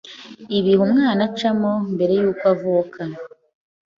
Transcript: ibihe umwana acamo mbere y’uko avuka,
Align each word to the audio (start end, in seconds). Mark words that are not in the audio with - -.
ibihe 0.57 0.81
umwana 0.87 1.21
acamo 1.29 1.69
mbere 1.93 2.13
y’uko 2.21 2.43
avuka, 2.53 3.01